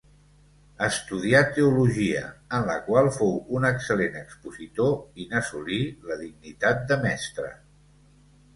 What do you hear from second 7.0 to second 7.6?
mestre.